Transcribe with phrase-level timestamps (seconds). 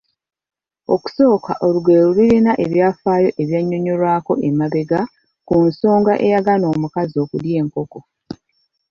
[0.93, 5.01] Okusooka olugero lulina ebyafaayo ebyannyonnyolwako emabega
[5.47, 7.99] ku nsonga eyagaana omukazi okulya enkoko.